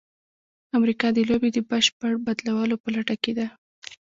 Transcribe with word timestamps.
امریکا 0.77 1.07
د 1.13 1.19
لوبې 1.29 1.49
د 1.53 1.59
بشپړ 1.69 2.11
بدلولو 2.25 2.75
په 2.83 2.89
لټه 2.95 3.15
کې 3.23 3.31
ده. 3.37 3.47